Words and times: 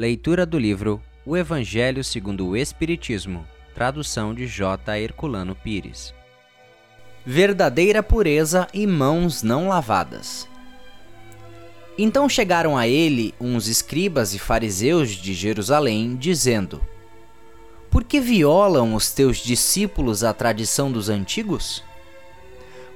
Leitura 0.00 0.46
do 0.46 0.58
livro 0.58 0.98
O 1.26 1.36
Evangelho 1.36 2.02
segundo 2.02 2.48
o 2.48 2.56
Espiritismo, 2.56 3.46
tradução 3.74 4.32
de 4.32 4.46
J. 4.46 4.98
Herculano 4.98 5.54
Pires. 5.54 6.14
Verdadeira 7.22 8.02
pureza 8.02 8.66
e 8.72 8.86
mãos 8.86 9.42
não 9.42 9.68
lavadas. 9.68 10.48
Então 11.98 12.30
chegaram 12.30 12.78
a 12.78 12.88
ele 12.88 13.34
uns 13.38 13.66
escribas 13.66 14.32
e 14.32 14.38
fariseus 14.38 15.10
de 15.10 15.34
Jerusalém, 15.34 16.16
dizendo: 16.16 16.80
Por 17.90 18.02
que 18.02 18.22
violam 18.22 18.94
os 18.94 19.12
teus 19.12 19.36
discípulos 19.36 20.24
a 20.24 20.32
tradição 20.32 20.90
dos 20.90 21.10
antigos? 21.10 21.84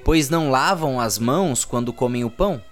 Pois 0.02 0.30
não 0.30 0.50
lavam 0.50 0.98
as 0.98 1.18
mãos 1.18 1.66
quando 1.66 1.92
comem 1.92 2.24
o 2.24 2.30
pão? 2.30 2.62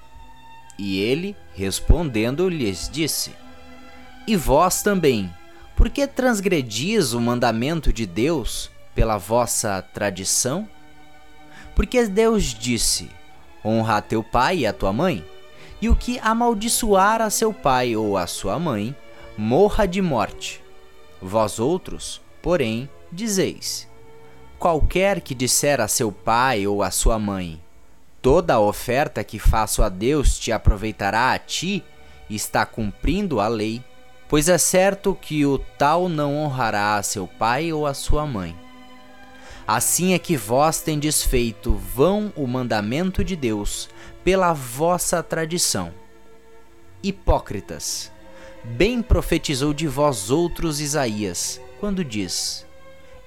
E 0.78 1.00
ele, 1.00 1.36
respondendo, 1.54 2.48
lhes 2.48 2.88
disse: 2.90 3.41
E 4.26 4.36
vós 4.36 4.82
também, 4.82 5.32
por 5.76 5.90
que 5.90 6.06
transgredis 6.06 7.12
o 7.12 7.20
mandamento 7.20 7.92
de 7.92 8.06
Deus 8.06 8.70
pela 8.94 9.18
vossa 9.18 9.82
tradição? 9.82 10.68
Porque 11.74 12.06
Deus 12.06 12.44
disse: 12.44 13.10
Honra 13.64 13.96
a 13.96 14.02
teu 14.02 14.22
pai 14.22 14.58
e 14.58 14.66
a 14.66 14.72
tua 14.72 14.92
mãe 14.92 15.24
e 15.82 15.88
o 15.88 15.96
que 15.96 16.20
amaldiçoar 16.20 17.20
a 17.20 17.28
seu 17.28 17.52
pai 17.52 17.96
ou 17.96 18.16
a 18.16 18.28
sua 18.28 18.56
mãe, 18.56 18.94
morra 19.36 19.84
de 19.84 20.00
morte. 20.00 20.62
Vós 21.20 21.58
outros, 21.58 22.20
porém, 22.40 22.88
dizeis: 23.10 23.88
Qualquer 24.60 25.20
que 25.20 25.34
disser 25.34 25.80
a 25.80 25.88
seu 25.88 26.12
pai 26.12 26.68
ou 26.68 26.84
a 26.84 26.92
sua 26.92 27.18
mãe: 27.18 27.60
Toda 28.22 28.54
a 28.54 28.60
oferta 28.60 29.24
que 29.24 29.40
faço 29.40 29.82
a 29.82 29.88
Deus 29.88 30.38
te 30.38 30.52
aproveitará 30.52 31.32
a 31.32 31.38
ti, 31.40 31.82
está 32.30 32.64
cumprindo 32.64 33.40
a 33.40 33.48
lei, 33.48 33.82
pois 34.32 34.48
é 34.48 34.56
certo 34.56 35.14
que 35.14 35.44
o 35.44 35.58
tal 35.58 36.08
não 36.08 36.38
honrará 36.38 36.96
a 36.96 37.02
seu 37.02 37.28
pai 37.28 37.70
ou 37.70 37.86
a 37.86 37.92
sua 37.92 38.24
mãe. 38.24 38.56
Assim 39.66 40.14
é 40.14 40.18
que 40.18 40.38
vós 40.38 40.80
tendes 40.80 41.22
feito 41.22 41.74
vão 41.74 42.32
o 42.34 42.46
mandamento 42.46 43.22
de 43.22 43.36
Deus 43.36 43.90
pela 44.24 44.54
vossa 44.54 45.22
tradição. 45.22 45.92
Hipócritas, 47.02 48.10
bem 48.64 49.02
profetizou 49.02 49.74
de 49.74 49.86
vós 49.86 50.30
outros 50.30 50.80
Isaías, 50.80 51.60
quando 51.78 52.02
diz: 52.02 52.64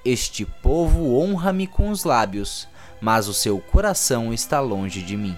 Este 0.04 0.44
povo 0.44 1.16
honra-me 1.20 1.68
com 1.68 1.90
os 1.90 2.02
lábios, 2.02 2.66
mas 3.00 3.28
o 3.28 3.32
seu 3.32 3.60
coração 3.60 4.34
está 4.34 4.58
longe 4.58 5.02
de 5.02 5.16
mim. 5.16 5.36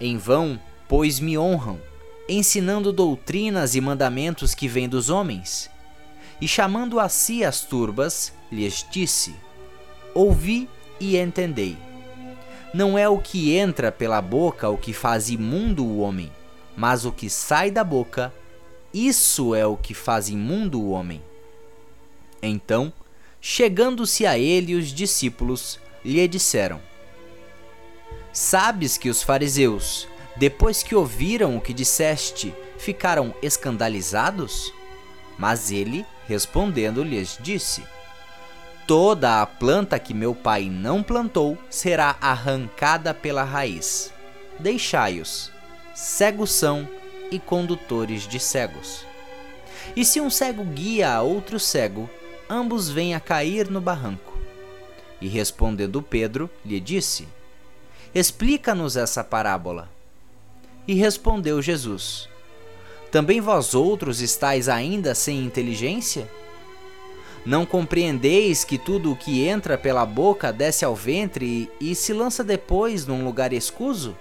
Em 0.00 0.16
vão, 0.16 0.56
pois 0.86 1.18
me 1.18 1.36
honram, 1.36 1.80
ensinando 2.28 2.92
doutrinas 2.92 3.74
e 3.74 3.80
mandamentos 3.80 4.54
que 4.54 4.68
vêm 4.68 4.88
dos 4.88 5.10
homens. 5.10 5.70
E 6.40 6.48
chamando 6.48 6.98
a 6.98 7.08
si 7.08 7.44
as 7.44 7.60
turbas, 7.60 8.32
lhes 8.50 8.86
disse: 8.90 9.34
Ouvi 10.14 10.68
e 10.98 11.16
entendei. 11.16 11.76
Não 12.72 12.98
é 12.98 13.08
o 13.08 13.18
que 13.18 13.54
entra 13.56 13.92
pela 13.92 14.20
boca 14.20 14.68
o 14.68 14.76
que 14.76 14.92
faz 14.92 15.30
imundo 15.30 15.84
o 15.84 16.00
homem, 16.00 16.30
mas 16.76 17.04
o 17.04 17.12
que 17.12 17.30
sai 17.30 17.70
da 17.70 17.84
boca, 17.84 18.32
isso 18.92 19.54
é 19.54 19.64
o 19.64 19.76
que 19.76 19.94
faz 19.94 20.28
imundo 20.28 20.80
o 20.80 20.90
homem. 20.90 21.22
Então, 22.42 22.92
chegando-se 23.40 24.26
a 24.26 24.38
ele 24.38 24.74
os 24.74 24.88
discípulos, 24.88 25.78
lhe 26.04 26.26
disseram: 26.26 26.80
Sabes 28.32 28.98
que 28.98 29.08
os 29.08 29.22
fariseus, 29.22 30.08
depois 30.36 30.82
que 30.82 30.94
ouviram 30.94 31.56
o 31.56 31.60
que 31.60 31.72
disseste, 31.72 32.54
ficaram 32.78 33.34
escandalizados? 33.42 34.72
Mas 35.38 35.70
ele, 35.70 36.04
respondendo, 36.26 37.02
lhes 37.02 37.38
disse: 37.40 37.82
Toda 38.86 39.40
a 39.40 39.46
planta 39.46 39.98
que 39.98 40.12
meu 40.12 40.34
pai 40.34 40.68
não 40.68 41.02
plantou 41.02 41.56
será 41.70 42.16
arrancada 42.20 43.14
pela 43.14 43.42
raiz. 43.42 44.12
Deixai-os, 44.58 45.50
cegos 45.94 46.52
são 46.52 46.88
e 47.30 47.38
condutores 47.38 48.28
de 48.28 48.38
cegos. 48.38 49.06
E 49.96 50.04
se 50.04 50.20
um 50.20 50.30
cego 50.30 50.64
guia 50.64 51.12
a 51.12 51.22
outro 51.22 51.58
cego, 51.58 52.10
ambos 52.48 52.88
vêm 52.90 53.14
a 53.14 53.20
cair 53.20 53.70
no 53.70 53.80
barranco. 53.80 54.36
E 55.20 55.28
respondendo 55.28 56.02
Pedro, 56.02 56.50
lhe 56.64 56.80
disse: 56.80 57.26
Explica-nos 58.14 58.96
essa 58.96 59.24
parábola. 59.24 59.93
E 60.86 60.94
respondeu 60.94 61.62
Jesus: 61.62 62.28
Também 63.10 63.40
vós 63.40 63.74
outros 63.74 64.20
estáis 64.20 64.68
ainda 64.68 65.14
sem 65.14 65.44
inteligência? 65.44 66.28
Não 67.44 67.66
compreendeis 67.66 68.64
que 68.64 68.78
tudo 68.78 69.12
o 69.12 69.16
que 69.16 69.46
entra 69.46 69.76
pela 69.76 70.06
boca 70.06 70.50
desce 70.50 70.84
ao 70.84 70.94
ventre 70.94 71.70
e 71.78 71.94
se 71.94 72.12
lança 72.12 72.42
depois 72.42 73.06
num 73.06 73.22
lugar 73.22 73.52
escuso? 73.52 74.16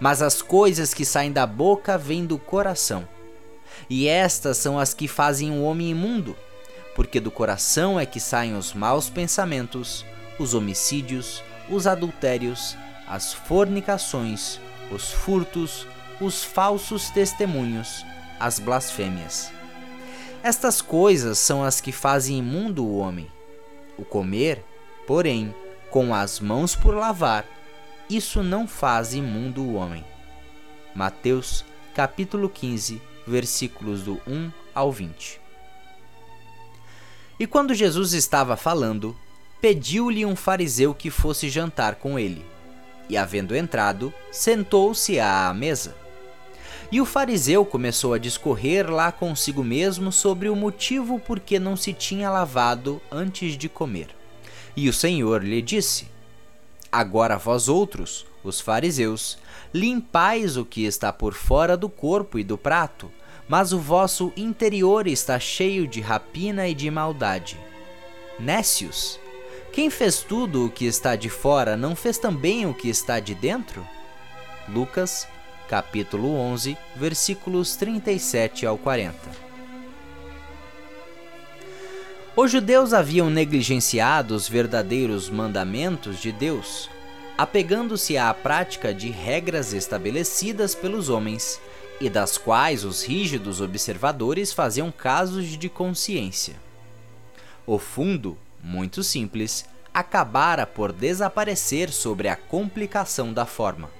Mas 0.00 0.22
as 0.22 0.40
coisas 0.40 0.94
que 0.94 1.04
saem 1.04 1.32
da 1.32 1.46
boca 1.46 1.98
vêm 1.98 2.24
do 2.24 2.38
coração. 2.38 3.08
E 3.90 4.06
estas 4.06 4.56
são 4.56 4.78
as 4.78 4.94
que 4.94 5.08
fazem 5.08 5.50
o 5.50 5.62
homem 5.62 5.90
imundo, 5.90 6.36
porque 6.94 7.18
do 7.18 7.30
coração 7.30 7.98
é 7.98 8.06
que 8.06 8.20
saem 8.20 8.56
os 8.56 8.72
maus 8.72 9.10
pensamentos, 9.10 10.04
os 10.38 10.54
homicídios, 10.54 11.42
os 11.68 11.86
adultérios, 11.88 12.76
as 13.08 13.32
fornicações, 13.32 14.60
os 14.94 15.12
furtos, 15.12 15.86
os 16.20 16.44
falsos 16.44 17.10
testemunhos, 17.10 18.04
as 18.38 18.58
blasfêmias. 18.58 19.50
Estas 20.42 20.82
coisas 20.82 21.38
são 21.38 21.62
as 21.62 21.80
que 21.80 21.92
fazem 21.92 22.38
imundo 22.38 22.84
o 22.84 22.98
homem. 22.98 23.30
O 23.96 24.04
comer, 24.04 24.64
porém, 25.06 25.54
com 25.90 26.14
as 26.14 26.40
mãos 26.40 26.74
por 26.74 26.94
lavar, 26.94 27.46
isso 28.08 28.42
não 28.42 28.66
faz 28.66 29.14
imundo 29.14 29.62
o 29.62 29.74
homem. 29.74 30.04
Mateus, 30.94 31.64
capítulo 31.94 32.48
15, 32.48 33.00
versículos 33.26 34.02
do 34.02 34.20
1 34.26 34.50
ao 34.74 34.90
20. 34.90 35.40
E 37.38 37.46
quando 37.46 37.74
Jesus 37.74 38.12
estava 38.12 38.56
falando, 38.56 39.16
pediu-lhe 39.60 40.26
um 40.26 40.36
fariseu 40.36 40.94
que 40.94 41.10
fosse 41.10 41.48
jantar 41.48 41.96
com 41.96 42.18
ele. 42.18 42.44
E 43.12 43.16
havendo 43.18 43.54
entrado, 43.54 44.10
sentou-se 44.30 45.20
à 45.20 45.52
mesa. 45.52 45.94
E 46.90 46.98
o 46.98 47.04
fariseu 47.04 47.62
começou 47.62 48.14
a 48.14 48.18
discorrer 48.18 48.90
lá 48.90 49.12
consigo 49.12 49.62
mesmo 49.62 50.10
sobre 50.10 50.48
o 50.48 50.56
motivo 50.56 51.18
por 51.18 51.38
que 51.38 51.58
não 51.58 51.76
se 51.76 51.92
tinha 51.92 52.30
lavado 52.30 53.02
antes 53.10 53.58
de 53.58 53.68
comer. 53.68 54.08
E 54.74 54.88
o 54.88 54.94
Senhor 54.94 55.44
lhe 55.44 55.60
disse: 55.60 56.08
Agora 56.90 57.36
vós 57.36 57.68
outros, 57.68 58.24
os 58.42 58.62
fariseus, 58.62 59.36
limpais 59.74 60.56
o 60.56 60.64
que 60.64 60.86
está 60.86 61.12
por 61.12 61.34
fora 61.34 61.76
do 61.76 61.90
corpo 61.90 62.38
e 62.38 62.42
do 62.42 62.56
prato, 62.56 63.12
mas 63.46 63.74
o 63.74 63.78
vosso 63.78 64.32
interior 64.34 65.06
está 65.06 65.38
cheio 65.38 65.86
de 65.86 66.00
rapina 66.00 66.66
e 66.66 66.72
de 66.72 66.90
maldade. 66.90 67.60
Nécios, 68.40 69.20
quem 69.72 69.88
fez 69.88 70.20
tudo 70.20 70.66
o 70.66 70.70
que 70.70 70.84
está 70.84 71.16
de 71.16 71.30
fora 71.30 71.76
não 71.76 71.96
fez 71.96 72.18
também 72.18 72.66
o 72.66 72.74
que 72.74 72.88
está 72.88 73.18
de 73.18 73.34
dentro? 73.34 73.86
Lucas 74.68 75.26
capítulo 75.72 76.34
11, 76.34 76.76
versículos 76.94 77.76
37 77.76 78.66
ao 78.66 78.76
40. 78.76 79.16
Os 82.36 82.50
judeus 82.50 82.92
haviam 82.92 83.30
negligenciado 83.30 84.34
os 84.34 84.46
verdadeiros 84.46 85.30
mandamentos 85.30 86.20
de 86.20 86.30
Deus, 86.30 86.90
apegando-se 87.38 88.18
à 88.18 88.34
prática 88.34 88.92
de 88.92 89.08
regras 89.08 89.72
estabelecidas 89.72 90.74
pelos 90.74 91.08
homens 91.08 91.58
e 91.98 92.10
das 92.10 92.36
quais 92.36 92.84
os 92.84 93.02
rígidos 93.02 93.62
observadores 93.62 94.52
faziam 94.52 94.92
casos 94.92 95.46
de 95.46 95.70
consciência. 95.70 96.56
O 97.66 97.78
fundo, 97.78 98.36
muito 98.62 99.02
simples, 99.02 99.64
acabara 99.92 100.66
por 100.66 100.92
desaparecer 100.92 101.90
sobre 101.90 102.28
a 102.28 102.36
complicação 102.36 103.32
da 103.32 103.44
forma. 103.44 103.90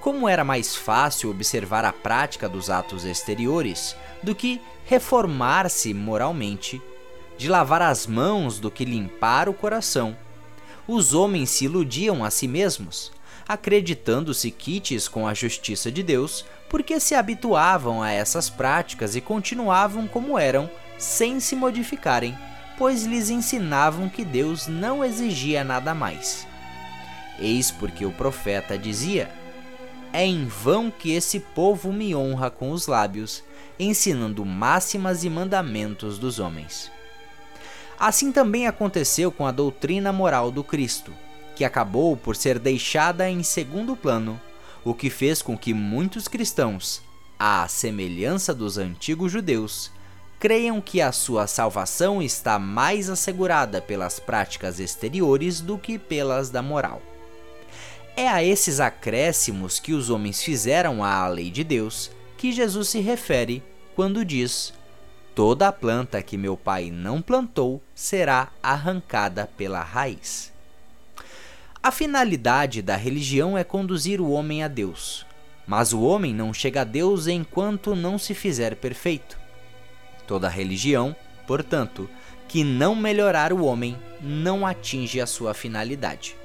Como 0.00 0.28
era 0.28 0.42
mais 0.42 0.74
fácil 0.74 1.30
observar 1.30 1.84
a 1.84 1.92
prática 1.92 2.48
dos 2.48 2.68
atos 2.68 3.04
exteriores 3.04 3.96
do 4.22 4.34
que 4.34 4.60
reformar-se 4.84 5.94
moralmente, 5.94 6.82
de 7.38 7.48
lavar 7.48 7.82
as 7.82 8.06
mãos 8.06 8.58
do 8.58 8.70
que 8.70 8.84
limpar 8.84 9.48
o 9.48 9.54
coração, 9.54 10.16
os 10.86 11.14
homens 11.14 11.50
se 11.50 11.64
iludiam 11.66 12.24
a 12.24 12.30
si 12.30 12.48
mesmos, 12.48 13.12
acreditando-se 13.46 14.50
quites 14.50 15.06
com 15.06 15.26
a 15.26 15.34
justiça 15.34 15.90
de 15.90 16.02
Deus, 16.02 16.44
porque 16.68 16.98
se 16.98 17.14
habituavam 17.14 18.02
a 18.02 18.10
essas 18.10 18.50
práticas 18.50 19.14
e 19.14 19.20
continuavam 19.20 20.08
como 20.08 20.38
eram, 20.38 20.68
sem 20.98 21.38
se 21.38 21.54
modificarem, 21.54 22.36
pois 22.82 23.04
lhes 23.04 23.30
ensinavam 23.30 24.08
que 24.08 24.24
Deus 24.24 24.66
não 24.66 25.04
exigia 25.04 25.62
nada 25.62 25.94
mais. 25.94 26.48
Eis 27.38 27.70
porque 27.70 28.04
o 28.04 28.10
profeta 28.10 28.76
dizia: 28.76 29.30
é 30.12 30.26
em 30.26 30.46
vão 30.46 30.90
que 30.90 31.12
esse 31.12 31.38
povo 31.38 31.92
me 31.92 32.12
honra 32.12 32.50
com 32.50 32.72
os 32.72 32.88
lábios, 32.88 33.44
ensinando 33.78 34.44
máximas 34.44 35.22
e 35.22 35.30
mandamentos 35.30 36.18
dos 36.18 36.40
homens. 36.40 36.90
Assim 38.00 38.32
também 38.32 38.66
aconteceu 38.66 39.30
com 39.30 39.46
a 39.46 39.52
doutrina 39.52 40.12
moral 40.12 40.50
do 40.50 40.64
Cristo, 40.64 41.12
que 41.54 41.64
acabou 41.64 42.16
por 42.16 42.34
ser 42.34 42.58
deixada 42.58 43.30
em 43.30 43.44
segundo 43.44 43.94
plano, 43.94 44.40
o 44.82 44.92
que 44.92 45.08
fez 45.08 45.40
com 45.40 45.56
que 45.56 45.72
muitos 45.72 46.26
cristãos, 46.26 47.00
à 47.38 47.68
semelhança 47.68 48.52
dos 48.52 48.76
antigos 48.76 49.30
judeus, 49.30 49.92
creiam 50.42 50.80
que 50.80 51.00
a 51.00 51.12
sua 51.12 51.46
salvação 51.46 52.20
está 52.20 52.58
mais 52.58 53.08
assegurada 53.08 53.80
pelas 53.80 54.18
práticas 54.18 54.80
exteriores 54.80 55.60
do 55.60 55.78
que 55.78 56.00
pelas 56.00 56.50
da 56.50 56.60
moral. 56.60 57.00
É 58.16 58.26
a 58.26 58.42
esses 58.42 58.80
acréscimos 58.80 59.78
que 59.78 59.92
os 59.92 60.10
homens 60.10 60.42
fizeram 60.42 61.04
à 61.04 61.28
lei 61.28 61.48
de 61.48 61.62
Deus 61.62 62.10
que 62.36 62.50
Jesus 62.50 62.88
se 62.88 62.98
refere 62.98 63.62
quando 63.94 64.24
diz: 64.24 64.74
Toda 65.32 65.68
a 65.68 65.72
planta 65.72 66.20
que 66.20 66.36
meu 66.36 66.56
pai 66.56 66.90
não 66.90 67.22
plantou 67.22 67.80
será 67.94 68.48
arrancada 68.60 69.48
pela 69.56 69.80
raiz. 69.80 70.52
A 71.80 71.92
finalidade 71.92 72.82
da 72.82 72.96
religião 72.96 73.56
é 73.56 73.62
conduzir 73.62 74.20
o 74.20 74.32
homem 74.32 74.64
a 74.64 74.66
Deus, 74.66 75.24
mas 75.68 75.92
o 75.92 76.02
homem 76.02 76.34
não 76.34 76.52
chega 76.52 76.80
a 76.80 76.84
Deus 76.84 77.28
enquanto 77.28 77.94
não 77.94 78.18
se 78.18 78.34
fizer 78.34 78.74
perfeito. 78.74 79.40
Toda 80.26 80.48
religião, 80.48 81.14
portanto, 81.46 82.08
que 82.48 82.62
não 82.64 82.94
melhorar 82.94 83.52
o 83.52 83.64
homem 83.64 83.98
não 84.20 84.66
atinge 84.66 85.20
a 85.20 85.26
sua 85.26 85.54
finalidade. 85.54 86.36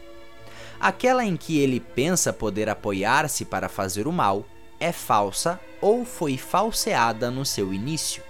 Aquela 0.79 1.25
em 1.25 1.35
que 1.35 1.59
ele 1.59 1.79
pensa 1.79 2.31
poder 2.31 2.69
apoiar-se 2.69 3.43
para 3.45 3.67
fazer 3.67 4.07
o 4.07 4.11
mal 4.11 4.45
é 4.79 4.91
falsa 4.91 5.59
ou 5.81 6.05
foi 6.05 6.37
falseada 6.37 7.31
no 7.31 7.43
seu 7.43 7.73
início. 7.73 8.21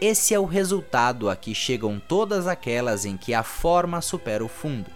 Esse 0.00 0.34
é 0.34 0.38
o 0.38 0.44
resultado 0.44 1.30
a 1.30 1.36
que 1.36 1.54
chegam 1.54 1.98
todas 1.98 2.46
aquelas 2.46 3.04
em 3.04 3.16
que 3.16 3.32
a 3.32 3.42
forma 3.42 4.00
supera 4.02 4.44
o 4.44 4.48
fundo. 4.48 4.90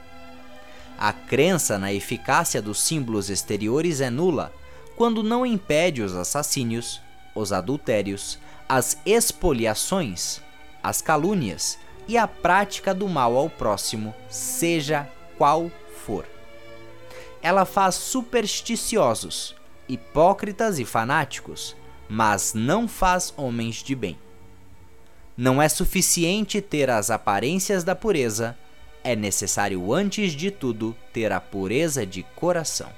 A 0.99 1.13
crença 1.13 1.79
na 1.79 1.93
eficácia 1.93 2.61
dos 2.61 2.83
símbolos 2.83 3.31
exteriores 3.31 4.03
é 4.03 4.11
nula 4.11 4.53
quando 4.97 5.23
não 5.23 5.47
impede 5.47 6.03
os 6.03 6.15
assassínios, 6.15 7.01
os 7.35 7.55
adultérios, 7.55 8.39
as 8.71 8.97
expoliações, 9.05 10.41
as 10.81 11.03
calúnias 11.03 11.77
e 12.07 12.17
a 12.17 12.29
prática 12.29 12.95
do 12.95 13.09
mal 13.09 13.37
ao 13.37 13.51
próximo, 13.51 14.15
seja 14.29 15.09
qual 15.37 15.69
for. 16.05 16.25
Ela 17.43 17.65
faz 17.65 17.97
supersticiosos, 17.97 19.57
hipócritas 19.89 20.79
e 20.79 20.85
fanáticos, 20.85 21.75
mas 22.09 22.55
não 22.55 22.87
faz 22.87 23.35
homens 23.37 23.83
de 23.83 23.97
bem. 23.97 24.17
Não 25.37 25.61
é 25.61 25.69
suficiente 25.69 26.61
ter 26.61 26.91
as 26.91 27.11
aparências 27.11 27.83
da 27.83 27.97
pureza, 27.97 28.57
é 29.03 29.17
necessário 29.17 29.93
antes 29.93 30.31
de 30.31 30.49
tudo 30.49 30.95
ter 31.13 31.33
a 31.33 31.41
pureza 31.41 32.07
de 32.07 32.23
coração. 32.37 32.93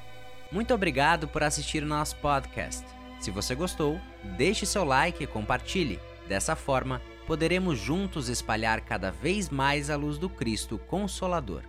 Muito 0.51 0.75
obrigado 0.75 1.27
por 1.27 1.43
assistir 1.43 1.83
o 1.83 1.87
nosso 1.87 2.17
podcast. 2.17 2.85
Se 3.23 3.31
você 3.31 3.55
gostou, 3.55 4.01
deixe 4.37 4.67
seu 4.67 4.83
like 4.83 5.23
e 5.23 5.29
compartilhe. 5.29 6.01
Dessa 6.27 6.57
forma, 6.57 7.01
poderemos 7.25 7.79
juntos 7.79 8.29
espalhar 8.29 8.81
cada 8.81 9.13
vez 9.13 9.49
mais 9.49 9.91
a 9.91 9.97
luz 9.97 10.19
do 10.19 10.29
Cristo 10.29 10.77
Consolador. 10.77 11.63